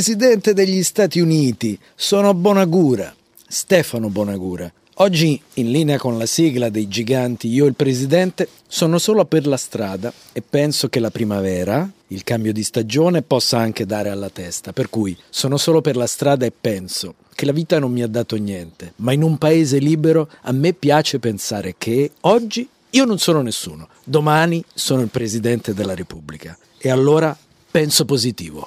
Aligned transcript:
presidente 0.00 0.54
degli 0.54 0.82
Stati 0.82 1.20
Uniti. 1.20 1.78
Sono 1.94 2.32
Bonagura, 2.32 3.14
Stefano 3.46 4.08
Bonagura. 4.08 4.72
Oggi, 4.94 5.38
in 5.54 5.70
linea 5.70 5.98
con 5.98 6.16
la 6.16 6.24
sigla 6.24 6.70
dei 6.70 6.88
giganti, 6.88 7.48
io 7.48 7.66
e 7.66 7.68
il 7.68 7.74
presidente 7.74 8.48
sono 8.66 8.96
solo 8.96 9.26
per 9.26 9.46
la 9.46 9.58
strada 9.58 10.10
e 10.32 10.40
penso 10.40 10.88
che 10.88 11.00
la 11.00 11.10
primavera, 11.10 11.86
il 12.06 12.24
cambio 12.24 12.54
di 12.54 12.62
stagione, 12.62 13.20
possa 13.20 13.58
anche 13.58 13.84
dare 13.84 14.08
alla 14.08 14.30
testa. 14.30 14.72
Per 14.72 14.88
cui 14.88 15.14
sono 15.28 15.58
solo 15.58 15.82
per 15.82 15.96
la 15.96 16.06
strada 16.06 16.46
e 16.46 16.52
penso 16.58 17.16
che 17.34 17.44
la 17.44 17.52
vita 17.52 17.78
non 17.78 17.92
mi 17.92 18.00
ha 18.00 18.08
dato 18.08 18.36
niente. 18.36 18.94
Ma 18.96 19.12
in 19.12 19.22
un 19.22 19.36
paese 19.36 19.76
libero 19.76 20.30
a 20.44 20.52
me 20.52 20.72
piace 20.72 21.18
pensare 21.18 21.74
che 21.76 22.12
oggi 22.20 22.66
io 22.88 23.04
non 23.04 23.18
sono 23.18 23.42
nessuno, 23.42 23.86
domani 24.02 24.64
sono 24.72 25.02
il 25.02 25.08
presidente 25.08 25.74
della 25.74 25.94
Repubblica. 25.94 26.56
E 26.78 26.88
allora 26.88 27.36
penso 27.70 28.06
positivo. 28.06 28.66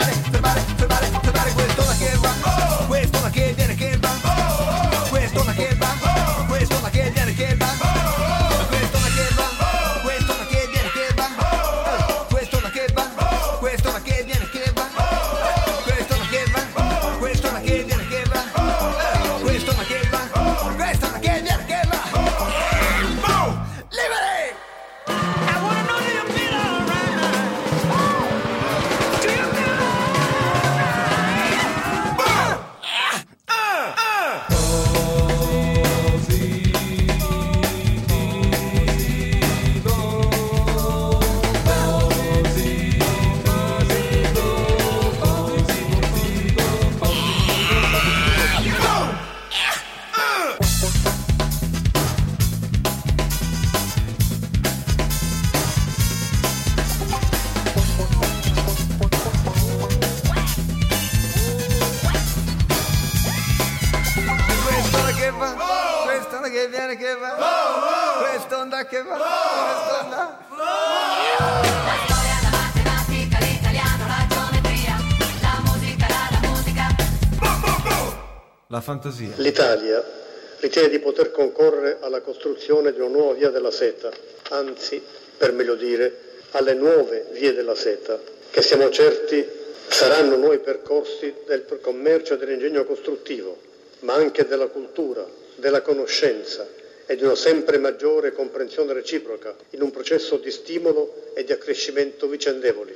poter 81.11 81.31
concorrere 81.31 81.97
alla 81.99 82.21
costruzione 82.21 82.93
di 82.93 82.99
una 83.01 83.09
nuova 83.09 83.33
via 83.33 83.49
della 83.49 83.69
seta, 83.69 84.09
anzi, 84.49 85.01
per 85.37 85.51
meglio 85.51 85.75
dire, 85.75 86.29
alle 86.51 86.73
nuove 86.73 87.27
vie 87.33 87.53
della 87.53 87.75
seta, 87.75 88.17
che 88.49 88.61
siamo 88.61 88.89
certi 88.89 89.45
saranno 89.89 90.37
nuovi 90.37 90.59
percorsi 90.59 91.33
del 91.45 91.65
commercio 91.81 92.33
e 92.33 92.37
dell'ingegno 92.37 92.85
costruttivo, 92.85 93.57
ma 93.99 94.13
anche 94.13 94.47
della 94.47 94.67
cultura, 94.67 95.27
della 95.55 95.81
conoscenza 95.81 96.65
e 97.05 97.17
di 97.17 97.23
una 97.23 97.35
sempre 97.35 97.77
maggiore 97.77 98.31
comprensione 98.31 98.93
reciproca 98.93 99.53
in 99.71 99.81
un 99.81 99.91
processo 99.91 100.37
di 100.37 100.49
stimolo 100.49 101.33
e 101.33 101.43
di 101.43 101.51
accrescimento 101.51 102.27
vicendevoli. 102.27 102.95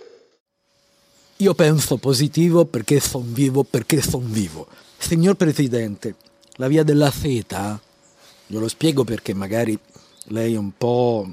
Io 1.38 1.54
penso 1.54 1.98
positivo 1.98 2.64
perché 2.64 3.02
son 3.02 3.34
vivo, 3.34 3.64
perché 3.64 4.02
son 4.02 4.32
vivo. 4.32 4.68
Signor 4.98 5.36
Presidente, 5.36 6.16
la 6.56 6.70
via 6.70 6.84
della 6.84 7.12
seta, 7.12 7.78
glielo 8.48 8.68
spiego 8.68 9.04
perché 9.04 9.34
magari 9.34 9.78
lei 10.30 10.54
è 10.54 10.58
un 10.58 10.72
po' 10.78 11.28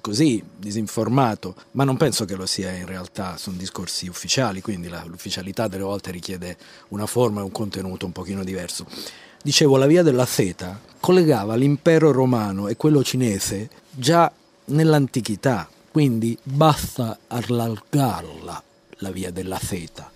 così 0.00 0.42
disinformato, 0.56 1.54
ma 1.72 1.84
non 1.84 1.96
penso 1.96 2.24
che 2.24 2.34
lo 2.34 2.46
sia 2.46 2.70
in 2.72 2.86
realtà, 2.86 3.36
sono 3.36 3.56
discorsi 3.56 4.08
ufficiali, 4.08 4.62
quindi 4.62 4.88
la- 4.88 5.04
l'ufficialità 5.04 5.68
delle 5.68 5.82
volte 5.82 6.10
richiede 6.10 6.56
una 6.88 7.06
forma 7.06 7.40
e 7.40 7.44
un 7.44 7.52
contenuto 7.52 8.06
un 8.06 8.12
pochino 8.12 8.42
diverso. 8.42 8.86
Dicevo, 9.42 9.76
la 9.76 9.86
via 9.86 10.02
della 10.02 10.26
seta 10.26 10.78
collegava 11.00 11.54
l'impero 11.54 12.12
romano 12.12 12.68
e 12.68 12.76
quello 12.76 13.02
cinese 13.02 13.68
già 13.90 14.30
nell'antichità, 14.66 15.68
quindi 15.90 16.36
basta 16.42 17.18
allargarla 17.26 18.62
la 18.98 19.10
via 19.10 19.30
della 19.30 19.58
seta. 19.58 20.10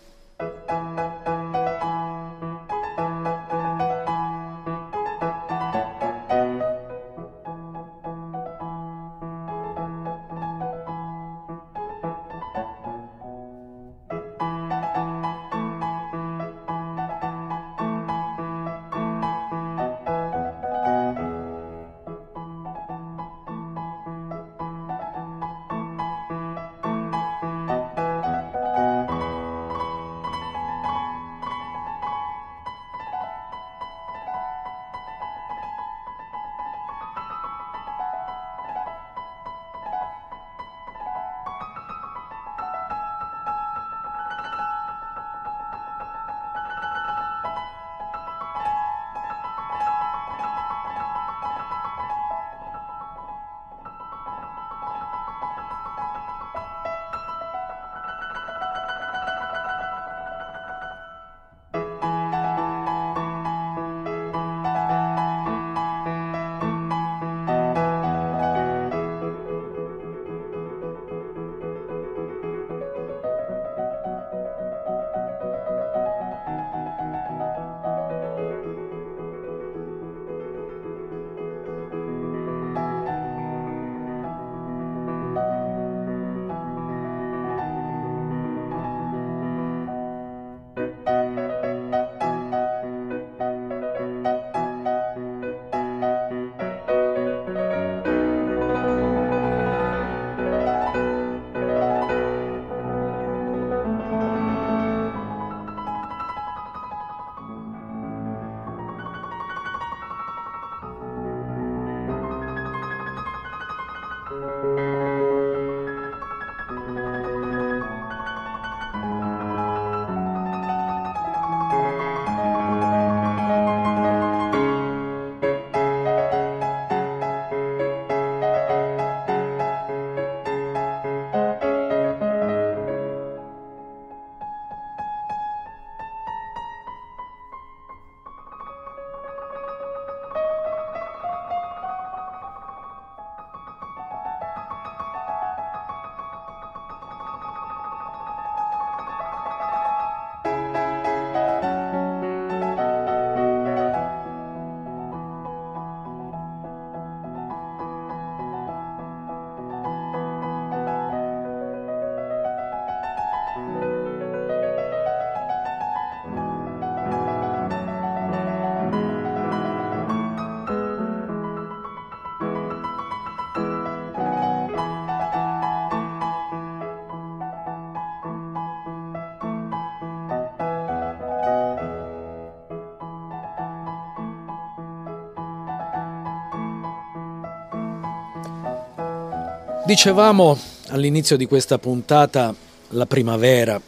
Dicevamo 189.94 190.58
all'inizio 190.89 191.36
di 191.36 191.46
questa 191.46 191.79
puntata 191.79 192.53
la 192.89 193.06
primavera, 193.06 193.81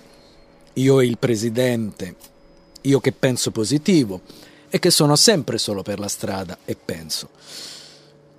io 0.75 1.01
e 1.01 1.05
il 1.05 1.19
presidente, 1.19 2.15
io 2.83 3.01
che 3.01 3.11
penso 3.11 3.51
positivo 3.51 4.21
e 4.69 4.79
che 4.79 4.93
sono 4.93 5.17
sempre 5.17 5.59
solo 5.59 5.83
per 5.83 5.99
la 5.99 6.07
strada 6.07 6.59
e 6.65 6.77
penso. 6.77 7.31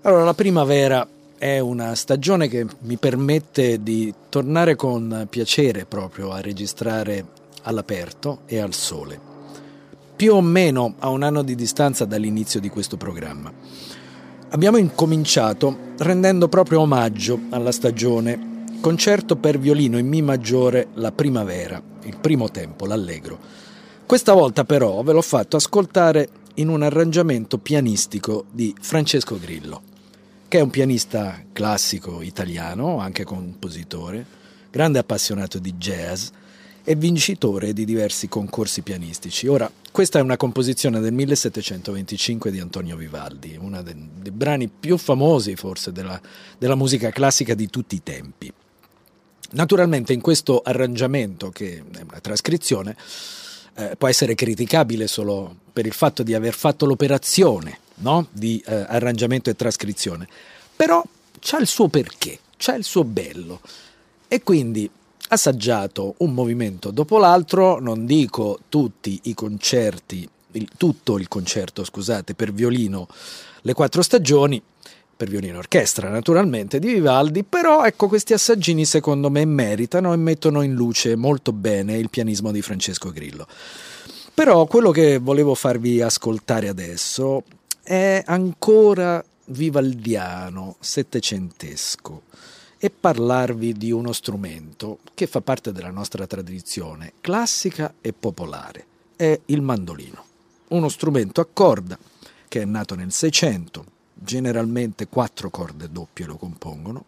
Allora, 0.03 0.23
la 0.23 0.33
primavera 0.33 1.05
è 1.37 1.59
una 1.59 1.93
stagione 1.95 2.47
che 2.47 2.65
mi 2.83 2.95
permette 2.95 3.83
di 3.83 4.13
tornare 4.29 4.77
con 4.77 5.27
piacere 5.29 5.83
proprio 5.83 6.31
a 6.31 6.39
registrare 6.39 7.25
all'aperto 7.63 8.43
e 8.45 8.59
al 8.59 8.73
sole, 8.73 9.19
più 10.15 10.35
o 10.35 10.41
meno 10.41 10.95
a 10.99 11.09
un 11.09 11.21
anno 11.21 11.43
di 11.43 11.53
distanza 11.53 12.05
dall'inizio 12.05 12.61
di 12.61 12.69
questo 12.69 12.95
programma. 12.95 13.51
Abbiamo 14.49 14.77
incominciato 14.77 15.77
rendendo 15.97 16.47
proprio 16.47 16.79
omaggio 16.79 17.37
alla 17.49 17.73
stagione, 17.73 18.63
concerto 18.79 19.35
per 19.35 19.59
violino 19.59 19.97
in 19.97 20.07
Mi 20.07 20.21
maggiore 20.21 20.87
La 20.93 21.11
primavera, 21.11 21.81
il 22.03 22.15
primo 22.15 22.49
tempo, 22.49 22.85
l'allegro. 22.85 23.37
Questa 24.05 24.31
volta 24.31 24.63
però 24.63 25.03
ve 25.03 25.11
l'ho 25.11 25.21
fatto 25.21 25.57
ascoltare 25.57 26.29
in 26.55 26.69
un 26.69 26.81
arrangiamento 26.81 27.57
pianistico 27.57 28.45
di 28.49 28.73
Francesco 28.79 29.37
Grillo, 29.37 29.81
che 30.47 30.59
è 30.59 30.61
un 30.61 30.69
pianista 30.69 31.43
classico 31.51 32.21
italiano, 32.21 32.99
anche 32.99 33.25
compositore, 33.25 34.25
grande 34.71 34.99
appassionato 34.99 35.59
di 35.59 35.73
jazz 35.73 36.29
e 36.89 36.95
vincitore 36.95 37.73
di 37.73 37.83
diversi 37.83 38.29
concorsi 38.29 38.81
pianistici. 38.81 39.45
Ora, 39.47 39.69
questa 39.91 40.19
è 40.19 40.21
una 40.21 40.37
composizione 40.37 41.01
del 41.01 41.11
1725 41.11 42.49
di 42.49 42.61
Antonio 42.61 42.95
Vivaldi, 42.95 43.57
uno 43.59 43.81
dei, 43.83 43.93
dei 44.21 44.31
brani 44.31 44.69
più 44.69 44.95
famosi 44.95 45.57
forse 45.57 45.91
della, 45.91 46.17
della 46.57 46.75
musica 46.75 47.09
classica 47.09 47.55
di 47.55 47.69
tutti 47.69 47.95
i 47.95 48.03
tempi. 48.03 48.49
Naturalmente 49.51 50.13
in 50.13 50.21
questo 50.21 50.61
arrangiamento, 50.63 51.49
che 51.49 51.79
è 51.79 52.01
una 52.03 52.21
trascrizione, 52.21 52.95
eh, 53.73 53.97
può 53.97 54.07
essere 54.07 54.33
criticabile 54.33 55.07
solo 55.07 55.57
per 55.73 55.85
il 55.85 55.93
fatto 55.93 56.23
di 56.23 56.33
aver 56.33 56.53
fatto 56.53 56.85
l'operazione 56.85 57.79
no? 57.95 58.27
di 58.31 58.63
eh, 58.65 58.73
arrangiamento 58.87 59.49
e 59.49 59.57
trascrizione, 59.57 60.25
però 60.73 61.03
c'ha 61.41 61.57
il 61.57 61.67
suo 61.67 61.89
perché, 61.89 62.39
c'ha 62.55 62.75
il 62.75 62.85
suo 62.85 63.03
bello. 63.03 63.59
E 64.29 64.41
quindi 64.41 64.89
assaggiato 65.29 66.15
un 66.19 66.33
movimento 66.33 66.91
dopo 66.91 67.17
l'altro, 67.17 67.79
non 67.79 68.05
dico 68.05 68.59
tutti 68.69 69.19
i 69.23 69.33
concerti, 69.33 70.27
il, 70.51 70.67
tutto 70.77 71.17
il 71.17 71.27
concerto, 71.27 71.83
scusate, 71.83 72.33
per 72.33 72.53
violino, 72.53 73.07
le 73.61 73.73
quattro 73.73 74.01
stagioni, 74.01 74.61
per 75.17 75.29
violino 75.29 75.57
orchestra 75.57 76.09
naturalmente 76.09 76.79
di 76.79 76.93
Vivaldi, 76.93 77.43
però 77.43 77.83
ecco 77.83 78.07
questi 78.07 78.33
assaggini 78.33 78.85
secondo 78.85 79.31
me 79.31 79.43
meritano 79.45 80.13
e 80.13 80.17
mettono 80.17 80.61
in 80.61 80.73
luce 80.73 81.15
molto 81.15 81.51
bene 81.51 81.97
il 81.97 82.09
pianismo 82.09 82.51
di 82.51 82.61
Francesco 82.61 83.09
Grillo. 83.09 83.47
Però 84.33 84.65
quello 84.67 84.91
che 84.91 85.17
volevo 85.17 85.55
farvi 85.55 85.99
ascoltare 86.01 86.67
adesso 86.67 87.43
è 87.81 88.21
ancora 88.27 89.23
vivaldiano, 89.45 90.75
settecentesco 90.79 92.21
e 92.79 92.89
parlarvi 92.89 93.73
di 93.73 93.91
uno 93.91 94.13
strumento 94.13 94.99
che 95.13 95.27
fa 95.27 95.41
parte 95.41 95.71
della 95.71 95.89
nostra 95.89 96.27
tradizione 96.27 97.13
classica 97.21 97.95
e 98.01 98.13
popolare, 98.13 98.85
è 99.15 99.39
il 99.45 99.61
mandolino, 99.61 100.23
uno 100.69 100.89
strumento 100.89 101.41
a 101.41 101.47
corda 101.51 101.97
che 102.47 102.61
è 102.61 102.65
nato 102.65 102.95
nel 102.95 103.11
Seicento, 103.11 103.85
generalmente 104.13 105.07
quattro 105.07 105.49
corde 105.49 105.91
doppie 105.91 106.25
lo 106.25 106.37
compongono, 106.37 107.05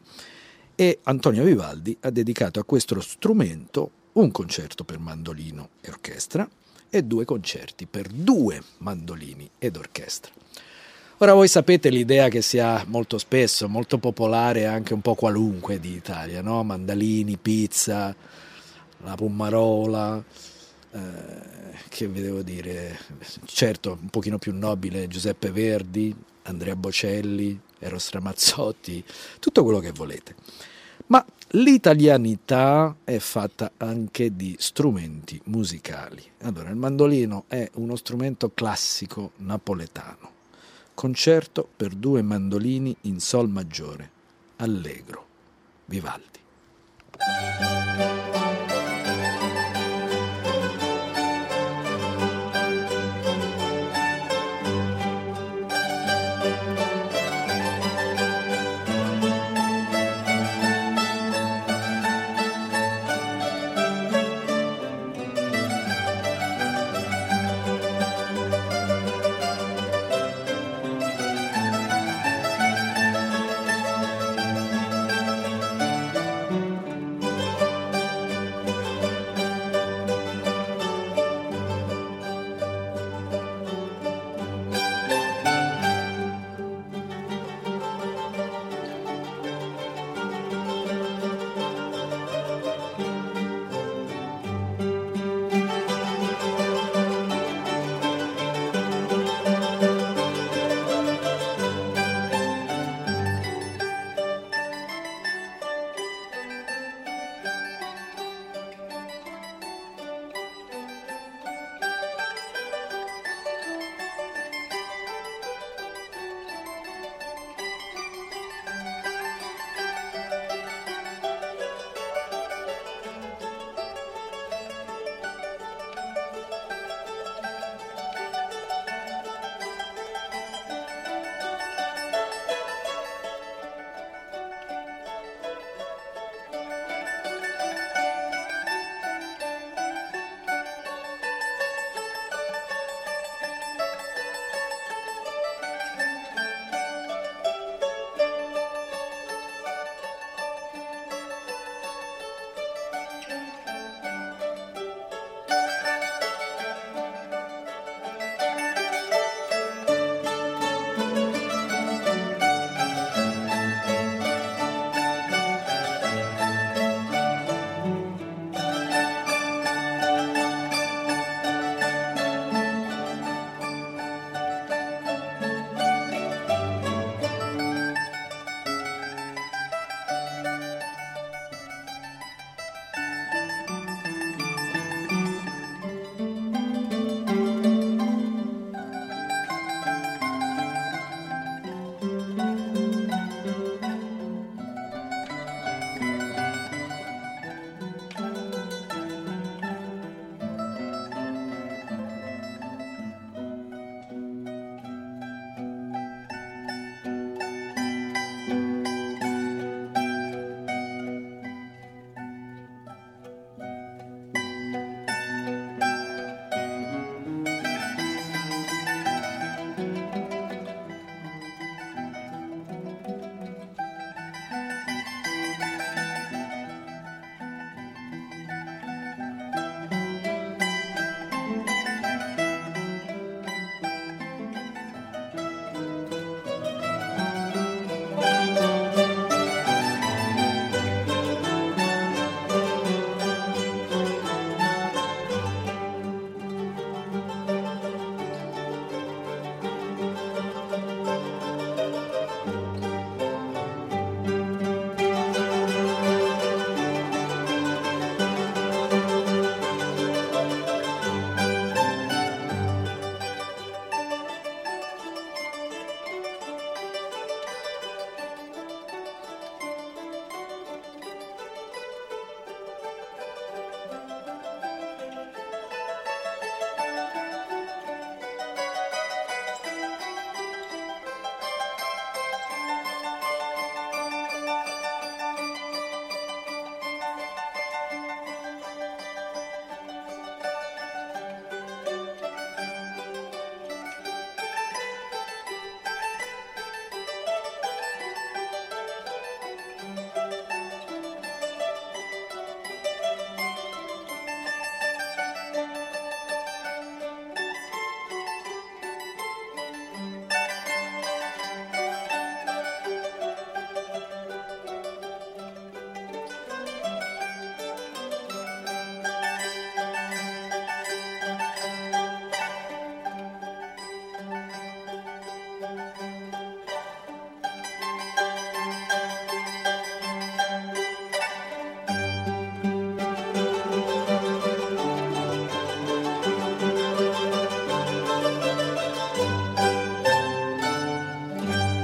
e 0.75 0.99
Antonio 1.03 1.43
Vivaldi 1.43 1.95
ha 2.01 2.09
dedicato 2.09 2.59
a 2.59 2.63
questo 2.63 2.99
strumento 3.01 3.91
un 4.13 4.31
concerto 4.31 4.83
per 4.83 4.97
mandolino 4.97 5.69
e 5.81 5.89
orchestra 5.89 6.49
e 6.89 7.03
due 7.03 7.25
concerti 7.25 7.85
per 7.85 8.07
due 8.07 8.61
mandolini 8.79 9.49
ed 9.59 9.75
orchestra. 9.75 10.31
Ora 11.21 11.33
voi 11.33 11.49
sapete 11.49 11.89
l'idea 11.89 12.29
che 12.29 12.41
sia 12.41 12.85
molto 12.87 13.17
spesso, 13.17 13.67
molto 13.67 13.97
popolare 13.97 14.67
anche 14.67 14.93
un 14.93 15.01
po' 15.01 15.15
qualunque 15.15 15.77
di 15.77 15.91
Italia, 15.91 16.41
no? 16.41 16.63
Mandalini, 16.63 17.35
pizza, 17.35 18.15
la 19.03 19.15
pummarola, 19.15 20.23
eh, 20.91 20.99
che 21.89 22.07
vi 22.07 22.21
devo 22.21 22.41
dire, 22.41 22.97
certo 23.43 23.97
un 24.01 24.07
pochino 24.07 24.37
più 24.37 24.55
nobile 24.55 25.09
Giuseppe 25.09 25.51
Verdi, 25.51 26.15
Andrea 26.43 26.77
Bocelli, 26.77 27.59
Eros 27.79 28.11
Ramazzotti, 28.11 29.03
tutto 29.41 29.63
quello 29.63 29.79
che 29.79 29.91
volete. 29.91 30.35
Ma 31.07 31.25
l'italianità 31.49 32.95
è 33.03 33.17
fatta 33.17 33.71
anche 33.75 34.37
di 34.37 34.55
strumenti 34.57 35.37
musicali. 35.47 36.23
Allora, 36.43 36.69
il 36.69 36.77
mandolino 36.77 37.43
è 37.49 37.69
uno 37.73 37.97
strumento 37.97 38.51
classico 38.53 39.31
napoletano. 39.39 40.37
Concerto 40.99 41.65
per 41.77 41.95
due 41.95 42.21
mandolini 42.21 42.93
in 43.03 43.21
sol 43.21 43.47
maggiore. 43.47 44.11
Allegro. 44.57 45.25
Vivaldi. 45.85 46.39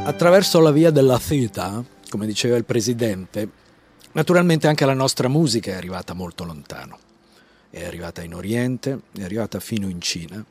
Attraverso 0.08 0.60
la 0.60 0.70
via 0.70 0.92
della 0.92 1.18
theta, 1.18 1.84
come 2.10 2.28
diceva 2.28 2.56
il 2.58 2.64
presidente, 2.64 3.50
naturalmente 4.12 4.68
anche 4.68 4.86
la 4.86 4.94
nostra 4.94 5.28
musica 5.28 5.72
è 5.72 5.74
arrivata 5.74 6.14
molto 6.14 6.44
lontano. 6.44 7.00
È 7.72 7.84
arrivata 7.84 8.22
in 8.22 8.36
Oriente, 8.36 9.02
è 9.18 9.24
arrivata 9.24 9.60
fino 9.60 9.90
in 9.90 10.00
Cina. 10.00 10.46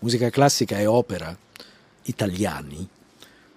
Musica 0.00 0.28
classica 0.28 0.80
e 0.80 0.86
opera 0.86 1.34
italiani 2.02 2.86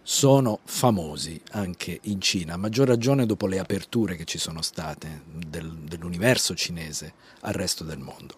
sono 0.03 0.59
famosi 0.65 1.41
anche 1.51 1.99
in 2.03 2.21
Cina, 2.21 2.53
a 2.53 2.57
maggior 2.57 2.87
ragione 2.87 3.25
dopo 3.25 3.47
le 3.47 3.57
aperture 3.57 4.15
che 4.15 4.25
ci 4.25 4.37
sono 4.37 4.61
state 4.61 5.23
del- 5.33 5.79
dell'universo 5.79 6.53
cinese 6.53 7.13
al 7.41 7.53
resto 7.53 7.83
del 7.83 7.97
mondo. 7.97 8.35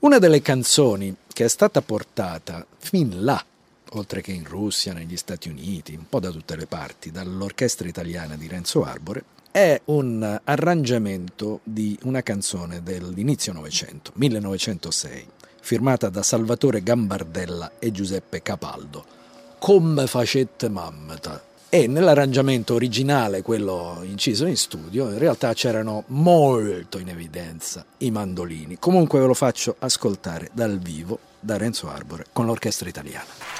Una 0.00 0.18
delle 0.18 0.42
canzoni 0.42 1.14
che 1.32 1.44
è 1.44 1.48
stata 1.48 1.80
portata 1.80 2.66
fin 2.76 3.22
là, 3.22 3.42
oltre 3.90 4.20
che 4.20 4.32
in 4.32 4.44
Russia, 4.44 4.92
negli 4.92 5.16
Stati 5.16 5.48
Uniti, 5.48 5.94
un 5.94 6.08
po' 6.08 6.20
da 6.20 6.30
tutte 6.30 6.56
le 6.56 6.66
parti, 6.66 7.10
dall'orchestra 7.10 7.88
italiana 7.88 8.36
di 8.36 8.46
Renzo 8.46 8.84
Arbore, 8.84 9.24
è 9.50 9.80
un 9.86 10.40
arrangiamento 10.44 11.60
di 11.64 11.98
una 12.04 12.22
canzone 12.22 12.82
dell'inizio 12.82 13.52
Novecento, 13.52 14.12
1906, 14.14 15.26
firmata 15.60 16.08
da 16.08 16.22
Salvatore 16.22 16.82
Gambardella 16.82 17.72
e 17.78 17.90
Giuseppe 17.90 18.42
Capaldo, 18.42 19.18
Come 19.58 20.06
facette 20.06 20.68
mammata. 20.68 21.44
E 21.68 21.86
nell'arrangiamento 21.86 22.74
originale, 22.74 23.42
quello 23.42 24.00
inciso 24.02 24.46
in 24.46 24.56
studio, 24.56 25.08
in 25.10 25.18
realtà 25.18 25.52
c'erano 25.52 26.04
molto 26.08 26.98
in 26.98 27.08
evidenza 27.10 27.84
i 27.98 28.10
mandolini. 28.10 28.78
Comunque 28.78 29.20
ve 29.20 29.26
lo 29.26 29.34
faccio 29.34 29.76
ascoltare 29.78 30.50
dal 30.52 30.78
vivo 30.78 31.18
da 31.38 31.56
Renzo 31.56 31.88
Arbore 31.88 32.26
con 32.32 32.46
l'orchestra 32.46 32.88
italiana. 32.88 33.59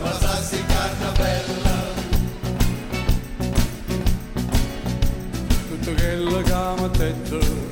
Basta 0.00 0.34
sti 0.42 0.64
carne 0.66 1.12
bella 1.16 1.70
Tutto 5.68 5.92
quello 5.94 6.42
che 6.42 6.52
mi 6.76 6.90
detto 6.90 7.67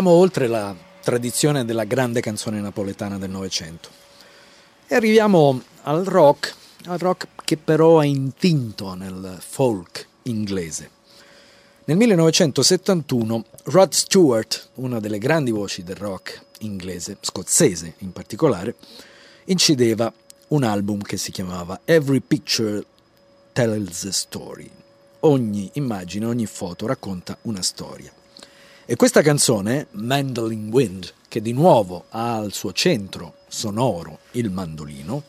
Andiamo 0.00 0.18
oltre 0.18 0.46
la 0.46 0.74
tradizione 1.02 1.66
della 1.66 1.84
grande 1.84 2.22
canzone 2.22 2.58
napoletana 2.62 3.18
del 3.18 3.28
Novecento 3.28 3.90
e 4.86 4.94
arriviamo 4.94 5.60
al 5.82 6.06
rock, 6.06 6.54
al 6.86 6.96
rock 6.96 7.26
che 7.44 7.58
però 7.58 8.00
è 8.00 8.06
intinto 8.06 8.94
nel 8.94 9.36
folk 9.46 10.08
inglese. 10.22 10.90
Nel 11.84 11.98
1971 11.98 13.44
Rod 13.64 13.92
Stewart, 13.92 14.70
una 14.76 15.00
delle 15.00 15.18
grandi 15.18 15.50
voci 15.50 15.82
del 15.82 15.96
rock 15.96 16.46
inglese, 16.60 17.18
scozzese 17.20 17.96
in 17.98 18.12
particolare, 18.12 18.76
incideva 19.44 20.10
un 20.48 20.62
album 20.62 21.02
che 21.02 21.18
si 21.18 21.30
chiamava 21.30 21.78
Every 21.84 22.20
Picture 22.20 22.82
Tells 23.52 24.04
a 24.04 24.12
Story. 24.12 24.70
Ogni 25.20 25.68
immagine, 25.74 26.24
ogni 26.24 26.46
foto 26.46 26.86
racconta 26.86 27.36
una 27.42 27.60
storia. 27.60 28.10
E 28.90 28.96
questa 28.96 29.22
canzone, 29.22 29.86
Mandolin 29.92 30.68
Wind, 30.68 31.12
che 31.28 31.40
di 31.40 31.52
nuovo 31.52 32.06
ha 32.08 32.34
al 32.34 32.52
suo 32.52 32.72
centro 32.72 33.34
sonoro 33.46 34.18
il 34.32 34.50
mandolino, 34.50 35.22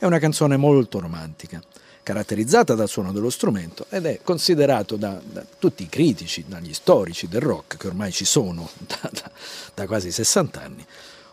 è 0.00 0.04
una 0.04 0.18
canzone 0.18 0.56
molto 0.56 0.98
romantica, 0.98 1.62
caratterizzata 2.02 2.74
dal 2.74 2.88
suono 2.88 3.12
dello 3.12 3.30
strumento 3.30 3.86
ed 3.88 4.06
è 4.06 4.18
considerato 4.24 4.96
da, 4.96 5.20
da 5.24 5.46
tutti 5.60 5.84
i 5.84 5.88
critici, 5.88 6.46
dagli 6.48 6.74
storici 6.74 7.28
del 7.28 7.42
rock, 7.42 7.76
che 7.76 7.86
ormai 7.86 8.10
ci 8.10 8.24
sono 8.24 8.68
da, 8.84 9.08
da, 9.12 9.30
da 9.72 9.86
quasi 9.86 10.10
60 10.10 10.60
anni, 10.60 10.84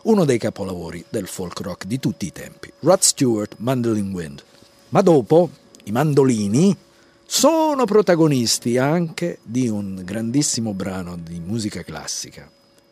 uno 0.02 0.24
dei 0.24 0.38
capolavori 0.38 1.04
del 1.08 1.26
folk 1.26 1.58
rock 1.62 1.86
di 1.86 1.98
tutti 1.98 2.26
i 2.26 2.32
tempi. 2.32 2.72
Rod 2.78 3.00
Stewart, 3.00 3.56
Mandolin 3.58 4.12
Wind. 4.12 4.40
Ma 4.90 5.00
dopo, 5.00 5.50
i 5.82 5.90
mandolini 5.90 6.76
sono 7.34 7.86
protagonisti 7.86 8.76
anche 8.76 9.38
di 9.42 9.66
un 9.66 10.02
grandissimo 10.04 10.74
brano 10.74 11.16
di 11.16 11.40
musica 11.40 11.82
classica, 11.82 12.48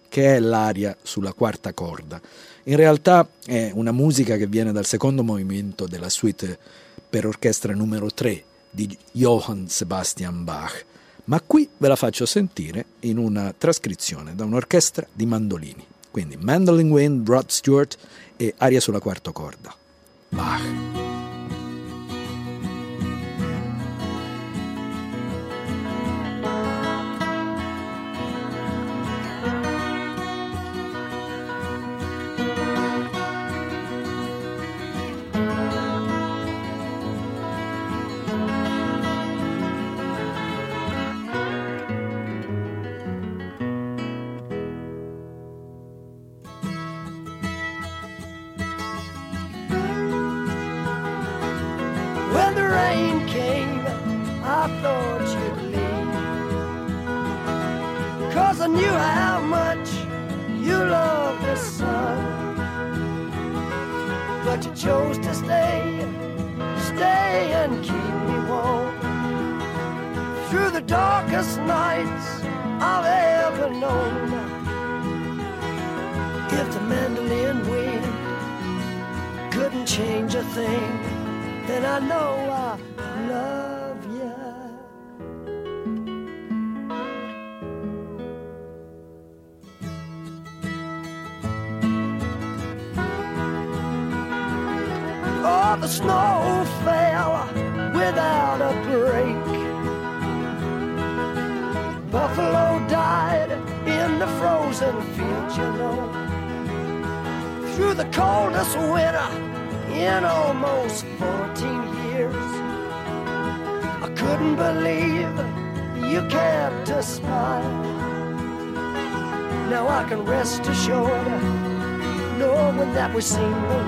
che 0.08 0.36
è 0.36 0.40
l'aria 0.40 0.96
sulla 1.02 1.34
quarta 1.34 1.74
corda. 1.74 2.18
In 2.64 2.76
realtà 2.76 3.28
è 3.44 3.70
una 3.74 3.92
musica 3.92 4.38
che 4.38 4.46
viene 4.46 4.72
dal 4.72 4.86
secondo 4.86 5.22
movimento 5.22 5.86
della 5.86 6.08
suite 6.08 6.58
per 7.10 7.26
orchestra 7.26 7.74
numero 7.74 8.10
3 8.10 8.42
di 8.70 8.96
Johann 9.12 9.66
Sebastian 9.66 10.42
Bach, 10.42 10.86
ma 11.24 11.42
qui 11.42 11.68
ve 11.76 11.88
la 11.88 11.96
faccio 11.96 12.24
sentire 12.24 12.86
in 13.00 13.18
una 13.18 13.54
trascrizione 13.56 14.34
da 14.34 14.46
un'orchestra 14.46 15.06
di 15.12 15.26
mandolini. 15.26 15.84
Quindi 16.10 16.38
Mandolin 16.40 16.90
Wind, 16.90 17.28
Rod 17.28 17.50
Stewart 17.50 17.94
e 18.38 18.54
aria 18.56 18.80
sulla 18.80 19.00
quarta 19.00 19.32
corda. 19.32 19.72
Bach. 20.30 21.09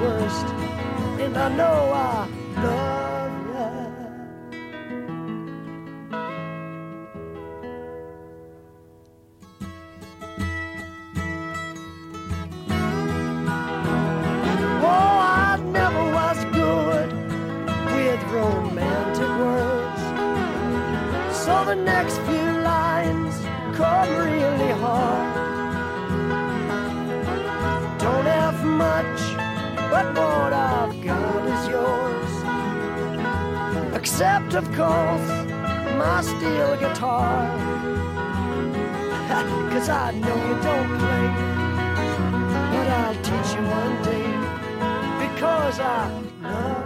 Worst, 0.00 0.46
and 1.20 1.36
I 1.36 1.48
know 1.56 1.92
I 1.92 2.28
love 2.62 3.21
Except, 34.54 34.68
of 34.68 34.76
course, 34.76 35.28
my 35.96 36.20
steel 36.20 36.76
guitar. 36.76 37.48
Cause 39.70 39.88
I 39.88 40.12
know 40.12 40.36
you 40.46 40.62
don't 40.62 40.98
play 40.98 41.52
but 42.72 42.88
I'll 42.88 43.14
teach 43.14 43.54
you 43.54 43.62
one 43.64 44.02
day 44.02 44.28
because 45.24 45.80
I 45.80 46.10
love 46.42 46.81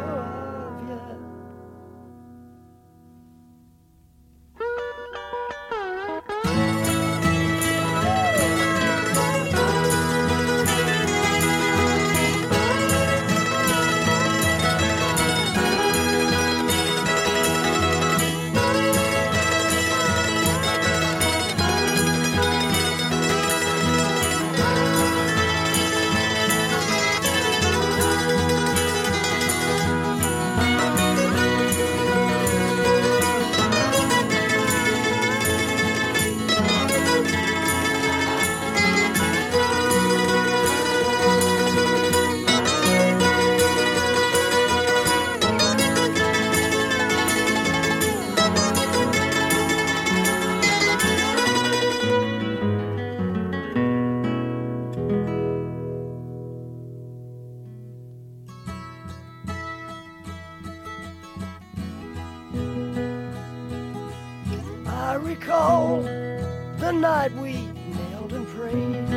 The 65.66 66.92
night 66.92 67.33
we 67.33 67.55
nailed 67.98 68.33
and 68.33 68.46
prayed, 68.46 69.09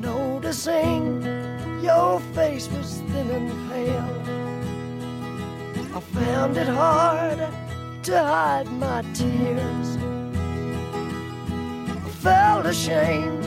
noticing 0.00 1.22
your 1.82 2.18
face 2.34 2.66
was 2.70 3.02
thin 3.10 3.30
and 3.30 3.70
pale. 3.70 4.22
I 5.94 6.00
found 6.00 6.56
it 6.56 6.68
hard 6.68 7.40
to 8.04 8.18
hide 8.18 8.72
my 8.72 9.02
tears. 9.12 9.98
I 12.06 12.08
felt 12.22 12.64
ashamed, 12.64 13.44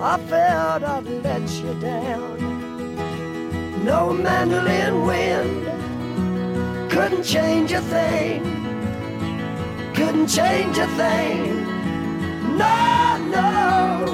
I 0.00 0.16
felt 0.16 0.82
I'd 0.84 1.04
let 1.04 1.50
you 1.50 1.74
down. 1.74 2.38
No 3.84 4.14
mandolin 4.14 5.04
wind 5.04 5.66
couldn't 6.90 7.24
change 7.24 7.72
a 7.72 7.82
thing, 7.82 8.53
couldn't 10.14 10.28
change 10.28 10.78
a 10.78 10.86
thing. 10.96 11.66
No, 12.56 13.18
no. 13.30 14.13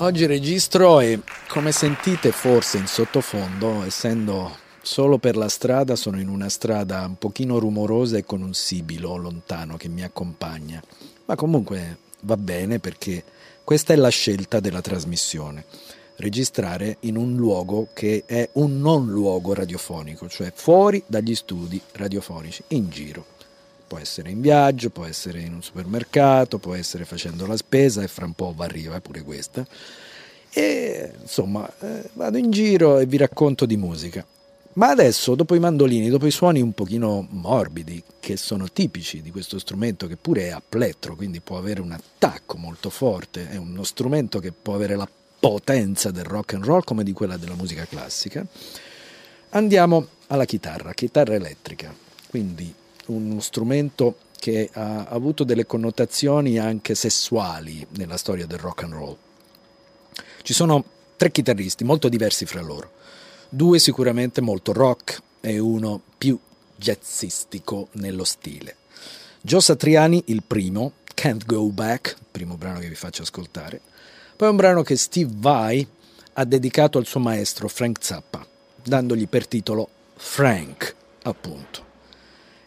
Oggi 0.00 0.26
registro 0.26 1.00
e 1.00 1.20
come 1.48 1.72
sentite 1.72 2.30
forse 2.30 2.78
in 2.78 2.86
sottofondo, 2.86 3.82
essendo 3.82 4.56
solo 4.80 5.18
per 5.18 5.36
la 5.36 5.48
strada 5.48 5.96
sono 5.96 6.20
in 6.20 6.28
una 6.28 6.48
strada 6.48 7.04
un 7.04 7.18
pochino 7.18 7.58
rumorosa 7.58 8.16
e 8.16 8.24
con 8.24 8.40
un 8.40 8.54
sibilo 8.54 9.16
lontano 9.16 9.76
che 9.76 9.88
mi 9.88 10.04
accompagna, 10.04 10.80
ma 11.24 11.34
comunque 11.34 11.98
va 12.22 12.36
bene 12.36 12.78
perché 12.78 13.24
questa 13.64 13.92
è 13.92 13.96
la 13.96 14.08
scelta 14.08 14.60
della 14.60 14.80
trasmissione, 14.80 15.64
registrare 16.18 16.98
in 17.00 17.16
un 17.16 17.34
luogo 17.34 17.88
che 17.92 18.22
è 18.24 18.48
un 18.52 18.80
non 18.80 19.08
luogo 19.08 19.52
radiofonico, 19.52 20.28
cioè 20.28 20.52
fuori 20.54 21.02
dagli 21.08 21.34
studi 21.34 21.80
radiofonici, 21.92 22.62
in 22.68 22.88
giro. 22.88 23.24
Può 23.88 23.98
essere 23.98 24.30
in 24.30 24.40
viaggio, 24.40 24.90
può 24.90 25.06
essere 25.06 25.40
in 25.40 25.54
un 25.54 25.62
supermercato, 25.62 26.58
può 26.58 26.74
essere 26.74 27.04
facendo 27.06 27.46
la 27.46 27.56
spesa 27.56 28.02
e 28.02 28.08
fra 28.08 28.26
un 28.26 28.34
po' 28.34 28.52
va 28.54 28.66
arriva 28.66 29.00
pure 29.00 29.22
questa. 29.22 29.66
E 30.52 31.12
insomma, 31.20 31.68
eh, 31.80 32.10
vado 32.12 32.36
in 32.36 32.50
giro 32.50 32.98
e 32.98 33.06
vi 33.06 33.16
racconto 33.16 33.64
di 33.64 33.76
musica. 33.76 34.24
Ma 34.74 34.90
adesso, 34.90 35.34
dopo 35.34 35.54
i 35.54 35.58
mandolini, 35.58 36.08
dopo 36.08 36.26
i 36.26 36.30
suoni 36.30 36.60
un 36.60 36.72
pochino 36.72 37.26
morbidi, 37.30 38.00
che 38.20 38.36
sono 38.36 38.70
tipici 38.70 39.22
di 39.22 39.30
questo 39.30 39.58
strumento, 39.58 40.06
che 40.06 40.16
pure 40.16 40.48
è 40.48 40.50
a 40.50 40.62
plettro, 40.66 41.16
quindi 41.16 41.40
può 41.40 41.56
avere 41.56 41.80
un 41.80 41.90
attacco 41.90 42.56
molto 42.58 42.90
forte, 42.90 43.48
è 43.48 43.56
uno 43.56 43.82
strumento 43.82 44.38
che 44.38 44.52
può 44.52 44.74
avere 44.74 44.94
la 44.94 45.08
potenza 45.40 46.10
del 46.10 46.24
rock 46.24 46.54
and 46.54 46.64
roll 46.64 46.84
come 46.84 47.02
di 47.02 47.12
quella 47.12 47.36
della 47.36 47.54
musica 47.54 47.86
classica, 47.86 48.46
andiamo 49.50 50.06
alla 50.28 50.44
chitarra, 50.44 50.92
chitarra 50.92 51.34
elettrica, 51.34 51.92
quindi 52.28 52.72
uno 53.08 53.40
strumento 53.40 54.16
che 54.38 54.70
ha 54.72 55.04
avuto 55.06 55.44
delle 55.44 55.66
connotazioni 55.66 56.58
anche 56.58 56.94
sessuali 56.94 57.86
nella 57.96 58.16
storia 58.16 58.46
del 58.46 58.58
rock 58.58 58.84
and 58.84 58.92
roll. 58.92 59.16
Ci 60.42 60.54
sono 60.54 60.84
tre 61.16 61.30
chitarristi 61.30 61.84
molto 61.84 62.08
diversi 62.08 62.46
fra 62.46 62.62
loro, 62.62 62.92
due 63.48 63.78
sicuramente 63.78 64.40
molto 64.40 64.72
rock 64.72 65.20
e 65.40 65.58
uno 65.58 66.00
più 66.16 66.38
jazzistico 66.76 67.88
nello 67.92 68.24
stile. 68.24 68.76
Joe 69.40 69.60
Satriani, 69.60 70.22
il 70.26 70.42
primo, 70.46 70.92
Can't 71.14 71.44
Go 71.44 71.64
Back, 71.66 72.16
primo 72.30 72.56
brano 72.56 72.78
che 72.78 72.88
vi 72.88 72.94
faccio 72.94 73.22
ascoltare, 73.22 73.80
poi 74.36 74.48
un 74.48 74.56
brano 74.56 74.82
che 74.82 74.96
Steve 74.96 75.32
Vai 75.34 75.86
ha 76.34 76.44
dedicato 76.44 76.98
al 76.98 77.06
suo 77.06 77.18
maestro 77.18 77.66
Frank 77.68 77.98
Zappa, 78.00 78.46
dandogli 78.82 79.28
per 79.28 79.48
titolo 79.48 79.88
Frank, 80.14 80.94
appunto. 81.22 81.87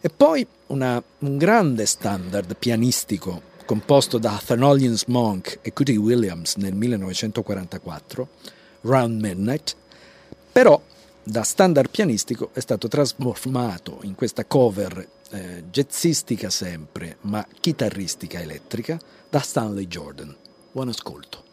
E 0.04 0.10
poi 0.10 0.46
una- 0.68 1.02
un 1.20 1.38
grande 1.38 1.86
standard 1.86 2.56
pianistico 2.58 3.50
composto 3.66 4.18
da 4.18 4.42
Thelonious 4.44 5.06
Monk 5.06 5.60
e 5.62 5.72
Cootie 5.74 5.96
Williams 5.98 6.56
nel 6.56 6.74
1944, 6.74 8.28
Round 8.82 9.22
Midnight, 9.22 9.76
però 10.52 10.82
da 11.24 11.44
standard 11.44 11.90
pianistico 11.90 12.50
è 12.54 12.60
stato 12.60 12.88
trasformato 12.88 14.00
in 14.02 14.16
questa 14.16 14.44
cover 14.46 15.08
eh, 15.34 15.64
jazzistica 15.72 16.50
sempre, 16.50 17.18
ma 17.22 17.46
chitarristica 17.62 18.42
elettrica, 18.42 19.00
da 19.30 19.40
Stanley 19.40 19.88
Jordan. 19.88 20.36
Buon 20.74 20.90
ascolto. 20.90 21.44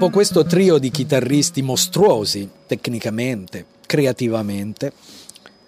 Dopo 0.00 0.14
questo 0.14 0.46
trio 0.46 0.78
di 0.78 0.90
chitarristi 0.90 1.60
mostruosi, 1.60 2.48
tecnicamente, 2.66 3.66
creativamente, 3.84 4.94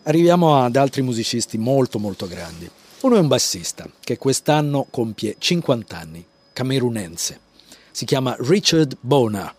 arriviamo 0.04 0.56
ad 0.56 0.74
altri 0.76 1.02
musicisti 1.02 1.58
molto 1.58 1.98
molto 1.98 2.26
grandi. 2.26 2.66
Uno 3.02 3.16
è 3.16 3.18
un 3.18 3.28
bassista 3.28 3.86
che 4.00 4.16
quest'anno 4.16 4.86
compie 4.88 5.34
50 5.36 5.98
anni, 5.98 6.24
camerunense. 6.54 7.40
Si 7.90 8.06
chiama 8.06 8.34
Richard 8.38 8.96
Bona. 9.00 9.54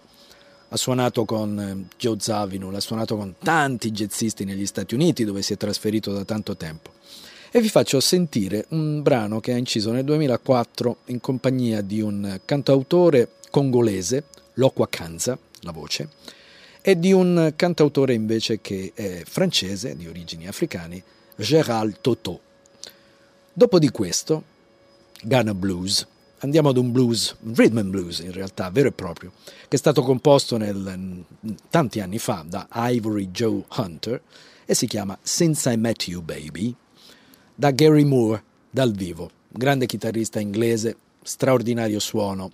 Ha 0.70 0.76
suonato 0.76 1.24
con 1.24 1.60
eh, 1.60 1.96
Joe 1.96 2.18
Zawinul, 2.18 2.74
ha 2.74 2.80
suonato 2.80 3.16
con 3.16 3.36
tanti 3.44 3.92
jazzisti 3.92 4.44
negli 4.44 4.66
Stati 4.66 4.96
Uniti 4.96 5.24
dove 5.24 5.44
si 5.44 5.54
è 5.54 5.58
trasferito 5.58 6.12
da 6.12 6.26
tanto 6.26 6.58
tempo. 6.58 6.94
E 7.52 7.62
vi 7.62 7.70
faccio 7.70 8.00
sentire 8.00 8.66
un 8.70 9.04
brano 9.04 9.40
che 9.40 9.54
ha 9.54 9.58
inciso 9.58 9.92
nel 9.92 10.04
2004 10.04 10.98
in 11.06 11.20
compagnia 11.20 11.82
di 11.82 12.02
un 12.02 12.40
cantautore 12.44 13.34
congolese 13.52 14.24
Lokwa 14.56 14.88
Kanza, 14.90 15.38
la 15.62 15.72
voce, 15.72 16.10
e 16.82 17.00
di 17.00 17.12
un 17.12 17.54
cantautore 17.56 18.14
invece 18.14 18.60
che 18.62 18.92
è 18.94 19.24
francese, 19.26 19.96
di 19.96 20.08
origini 20.08 20.48
africane, 20.48 21.04
Gérald 21.36 21.98
Toto. 22.02 22.42
Dopo 23.54 23.80
di 23.80 23.90
questo 23.90 24.44
Ghana 25.24 25.54
Blues. 25.54 26.06
Andiamo 26.40 26.70
ad 26.70 26.78
un 26.78 26.92
blues, 26.92 27.36
rhythm 27.56 27.78
and 27.78 27.90
blues 27.90 28.20
in 28.20 28.34
realtà, 28.34 28.70
vero 28.70 28.90
e 28.90 28.92
proprio, 28.92 29.32
che 29.46 29.76
è 29.76 29.78
stato 29.78 30.02
composto 30.02 30.58
nel- 30.58 31.24
tanti 31.70 32.02
anni 32.02 32.20
fa 32.20 32.44
da 32.46 32.68
Ivory 32.70 33.32
Joe 33.32 33.64
Hunter 33.78 34.22
e 34.66 34.74
si 34.74 34.86
chiama 34.88 35.18
Since 35.22 35.72
I 35.72 35.78
Met 35.78 36.08
You 36.08 36.22
Baby, 36.22 36.76
da 37.56 37.72
Gary 37.72 38.04
Moore 38.04 38.44
dal 38.70 38.92
vivo, 38.92 39.30
grande 39.48 39.86
chitarrista 39.86 40.42
inglese, 40.42 40.98
straordinario 41.22 42.00
suono, 42.00 42.52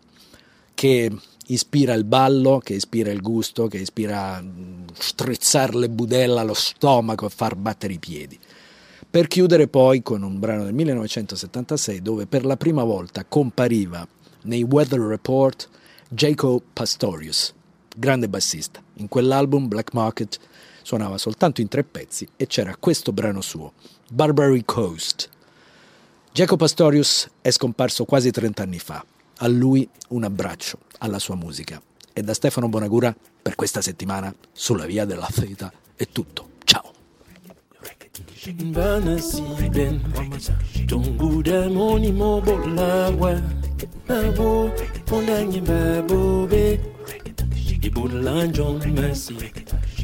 che 0.75 1.11
ispira 1.49 1.93
il 1.93 2.03
ballo, 2.03 2.59
che 2.59 2.73
ispira 2.73 3.11
il 3.11 3.21
gusto, 3.21 3.67
che 3.67 3.77
ispira 3.77 4.41
mm, 4.41 4.87
strizzare 4.93 5.77
le 5.77 5.89
budella 5.89 6.41
allo 6.41 6.53
stomaco 6.53 7.25
e 7.25 7.29
far 7.29 7.55
battere 7.55 7.93
i 7.93 7.99
piedi. 7.99 8.37
Per 9.09 9.27
chiudere 9.27 9.67
poi 9.67 10.03
con 10.03 10.21
un 10.21 10.39
brano 10.39 10.63
del 10.63 10.73
1976 10.73 12.01
dove 12.01 12.27
per 12.27 12.45
la 12.45 12.57
prima 12.57 12.83
volta 12.83 13.25
compariva 13.25 14.07
nei 14.43 14.63
Weather 14.63 14.99
Report 14.99 15.67
Jacob 16.09 16.61
Pastorius, 16.73 17.53
grande 17.95 18.29
bassista. 18.29 18.81
In 18.95 19.07
quell'album 19.07 19.67
Black 19.67 19.93
Market 19.93 20.39
suonava 20.83 21.17
soltanto 21.17 21.61
in 21.61 21.67
tre 21.67 21.83
pezzi 21.83 22.27
e 22.35 22.45
c'era 22.45 22.75
questo 22.77 23.11
brano 23.11 23.41
suo, 23.41 23.73
Barbary 24.11 24.63
Coast. 24.63 25.29
Jacob 26.31 26.59
Pastorius 26.59 27.27
è 27.41 27.49
scomparso 27.49 28.05
quasi 28.05 28.29
30 28.29 28.61
anni 28.61 28.79
fa. 28.79 29.03
A 29.41 29.47
lui 29.47 29.87
un 30.09 30.25
abbraccio, 30.25 30.79
alla 30.97 31.17
sua 31.17 31.35
musica. 31.35 31.81
E 32.11 32.21
da 32.21 32.33
Stefano 32.33 32.67
Bonagura 32.67 33.15
per 33.41 33.55
questa 33.55 33.81
settimana 33.81 34.35
sulla 34.51 34.85
via 34.85 35.05
della 35.05 35.29
Theta 35.33 35.71
è 35.95 36.05
tutto. 36.11 36.49
Ciao! 36.65 36.91
Bana 38.65 39.17
si 39.17 39.41
ben 39.69 40.01
Tungu 40.87 41.41
da 41.41 41.69
moni 41.69 42.11
mo 42.11 42.41
bolawa 42.41 43.41
Babo 44.05 44.73
Pondanyi 45.05 45.61
babo 45.61 46.45
be 46.45 46.79
Ibulanjong 47.81 48.85
masi 48.99 49.35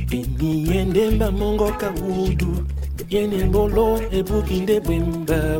Bini 0.07 0.67
yende 0.69 1.11
mba 1.11 1.31
mongo 1.31 1.75
ka 1.75 1.91
wudu 1.91 2.65
Yene 3.09 3.45
bolo 3.45 4.01
ebukinde 4.11 4.79
bwemba 4.79 5.59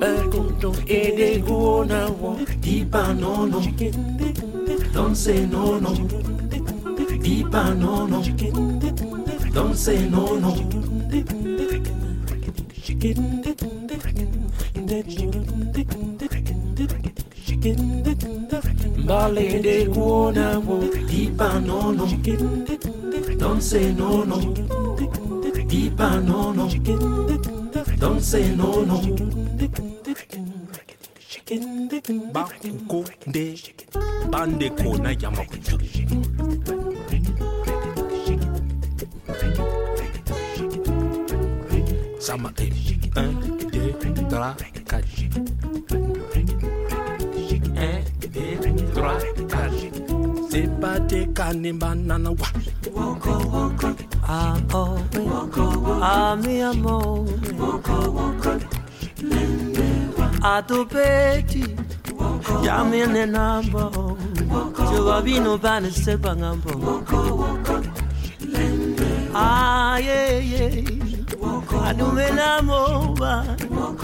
Erkundung 0.00 0.80
ede 0.88 1.42
guona 1.44 2.08
wo 2.08 2.38
di 2.60 2.84
banono 2.84 3.60
Don 4.92 5.14
se 5.14 5.46
nono. 5.46 5.92
Di 7.20 7.44
banono 7.44 8.22
Don 9.52 9.74
se 9.74 10.08
nono. 10.08 10.56
Bale 19.04 19.60
de 19.60 19.84
guona 19.84 20.58
wo 20.58 20.78
di 21.06 21.30
banono 21.30 22.06
Don 23.36 23.60
se 23.60 23.92
nono. 23.92 24.36
Di 25.66 25.90
banono 25.90 26.68
don't 28.00 28.20
say 28.20 28.54
no 28.56 28.82
no. 28.84 28.96
Bakukonde 32.32 33.44
bande 34.30 34.70
kona 34.70 35.10
yamakutu 35.12 35.76
sama 42.18 42.52
eh, 42.58 42.64
eh, 42.64 42.70
e 43.16 43.20
un 43.20 43.32
deux 44.12 44.28
trois 44.28 44.54
body 50.80 51.26
canning 51.34 51.78
banana. 51.78 52.30
Wonko, 52.32 53.32
wonko. 53.52 53.88
Ah, 54.26 54.56
oh, 54.74 54.98
woko, 55.12 55.62
wonko. 55.72 56.00
Ah, 56.02 56.36
mi 56.36 56.60
amor. 56.62 57.24
woko, 57.60 57.96
wonko. 58.16 58.52
Lende, 59.22 59.86
wonko. 60.16 60.38
Ah, 60.42 60.62
tu 60.62 60.84
peti. 60.86 61.62
Wonko, 62.18 62.64
Yami 62.64 63.06
ne 63.12 63.26
nambo. 63.26 64.16
Wonko, 64.50 64.82
Chua 64.90 65.22
vino 65.22 65.58
bane 65.58 65.90
se 65.90 66.16
bangambo. 66.16 66.70
Wonko, 66.70 67.16
wonko. 67.40 67.74
Lende, 68.52 69.06
Ah, 69.34 69.98
yeah, 69.98 70.38
yeah. 70.38 70.84
anumena 71.86 72.62
moba 72.62 73.44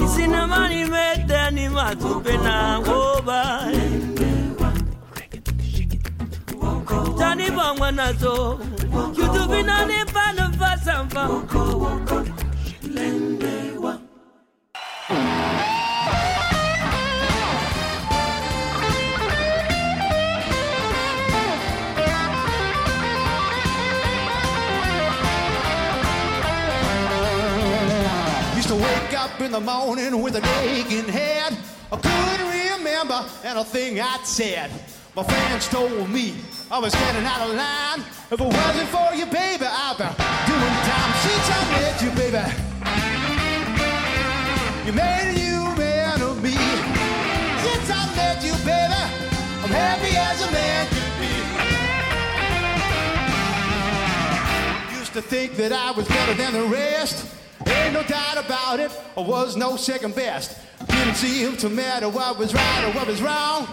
isinamani 0.05 0.85
metani 0.93 1.69
matupe 1.69 2.37
na 2.39 2.79
woba 2.81 3.69
Tani 7.19 7.51
bangwa 7.51 7.93
nazo 7.93 8.59
up 29.37 29.41
in 29.41 29.51
the 29.51 29.61
morning 29.61 30.23
with 30.23 30.37
an 30.37 30.45
aching 30.45 31.09
head. 31.09 31.57
I 31.91 31.97
couldn't 31.97 32.81
remember 32.81 33.25
anything 33.45 34.01
I'd 34.01 34.25
said. 34.25 34.71
My 35.17 35.23
fans 35.23 35.67
told 35.69 36.11
me 36.11 36.35
I 36.71 36.79
was 36.79 36.95
getting 36.95 37.25
out 37.25 37.49
of 37.49 37.55
line. 37.57 38.01
If 38.31 38.39
it 38.39 38.39
wasn't 38.39 38.89
for 38.91 39.15
you, 39.15 39.25
baby, 39.25 39.65
I'd 39.65 39.97
be 39.97 40.05
doing 40.45 40.77
time. 40.85 41.13
Since 41.25 41.49
I 41.57 41.61
met 41.73 42.03
you, 42.05 42.11
baby, 42.21 42.45
you 44.85 44.93
made 44.93 45.31
a 45.31 45.33
new 45.33 45.75
man 45.75 46.21
of 46.21 46.43
me. 46.43 46.53
Since 47.65 47.89
I 47.91 48.15
met 48.15 48.45
you, 48.45 48.53
baby, 48.57 49.01
I'm 49.65 49.71
happy 49.71 50.15
as 50.19 50.43
a 50.47 50.53
man 50.53 50.87
could 50.93 51.13
be. 54.93 54.99
Used 54.99 55.15
to 55.15 55.23
think 55.23 55.57
that 55.57 55.73
I 55.73 55.93
was 55.93 56.07
better 56.09 56.35
than 56.35 56.53
the 56.53 56.65
rest. 56.65 57.25
Ain't 57.67 57.95
no 57.95 58.03
doubt 58.03 58.37
about 58.45 58.81
it, 58.81 58.93
I 59.17 59.21
was 59.23 59.57
no 59.57 59.77
second 59.77 60.15
best. 60.15 60.59
Didn't 60.89 61.15
seem 61.15 61.57
to 61.57 61.71
matter 61.71 62.11
what 62.11 62.39
was 62.39 62.53
right 62.53 62.85
or 62.85 62.93
what 62.93 63.07
was 63.07 63.23
wrong. 63.23 63.67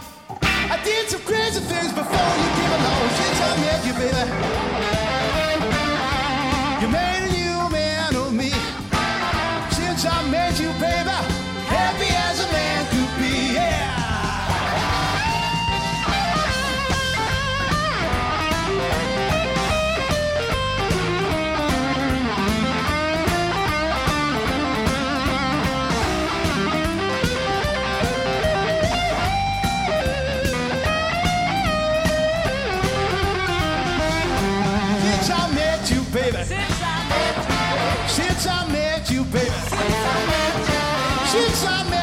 I 0.73 0.83
did 0.83 1.07
some 1.07 1.21
crazy 1.21 1.59
things 1.59 1.93
before 1.93 2.33
you 2.41 2.49
came 2.57 2.73
along. 2.73 3.09
Since 3.13 3.41
I 3.45 3.51
you, 3.85 3.93
baby, 3.93 5.32
she's 41.33 41.65
on 41.65 41.89
me. 41.89 42.02